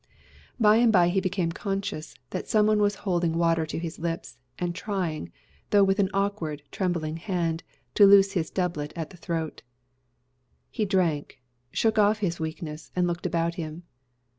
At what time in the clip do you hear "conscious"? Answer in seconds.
1.51-2.15